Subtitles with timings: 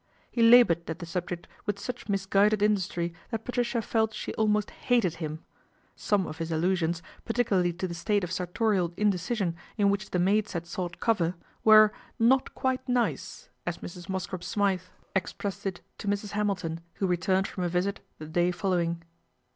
[0.31, 5.17] He laboured at the subject with such misguided industry that Patricia felt she almost hated
[5.17, 5.43] him.
[5.95, 10.53] Some of his allusions, particularly to the state of sartorial indecision in which the maids
[10.53, 11.93] had sought cover, were"
[12.31, 14.09] not quite nice," as Mrs.
[14.09, 16.31] Mosscrop Smythe 276 PATRICIA BRENT, SPINSTER expressed it to Mrs.
[16.31, 19.03] Hamilton, who returned from a visit the day following.